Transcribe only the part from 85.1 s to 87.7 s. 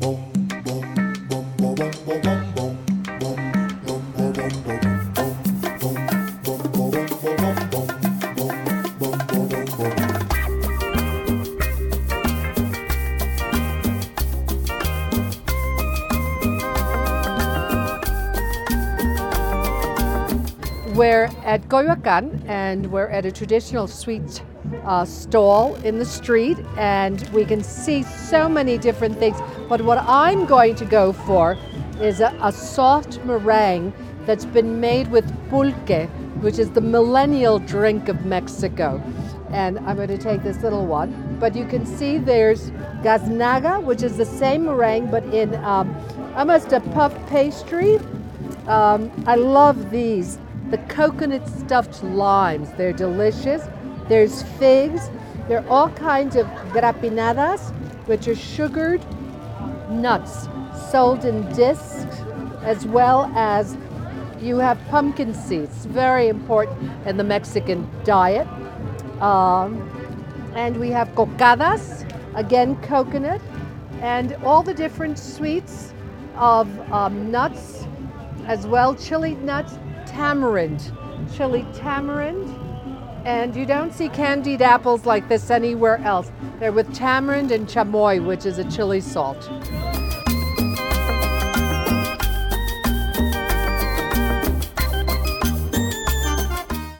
this anywhere else. They're with tamarind and